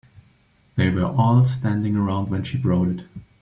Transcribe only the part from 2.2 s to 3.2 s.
when she wrote it.